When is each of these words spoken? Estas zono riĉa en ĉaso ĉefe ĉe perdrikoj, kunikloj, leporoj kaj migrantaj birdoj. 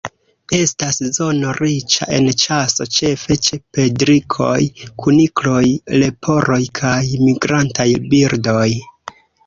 Estas 0.59 0.95
zono 1.17 1.51
riĉa 1.57 2.07
en 2.19 2.29
ĉaso 2.45 2.87
ĉefe 2.97 3.37
ĉe 3.49 3.61
perdrikoj, 3.77 4.57
kunikloj, 5.05 5.63
leporoj 6.01 6.61
kaj 6.85 6.99
migrantaj 7.29 7.91
birdoj. 8.15 8.69